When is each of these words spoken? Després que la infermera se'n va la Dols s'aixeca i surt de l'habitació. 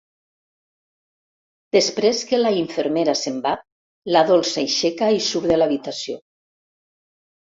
Després 1.75 2.23
que 2.31 2.39
la 2.41 2.53
infermera 2.61 3.15
se'n 3.21 3.37
va 3.45 3.51
la 4.15 4.27
Dols 4.31 4.55
s'aixeca 4.57 5.11
i 5.19 5.23
surt 5.31 5.51
de 5.53 5.59
l'habitació. 5.61 6.17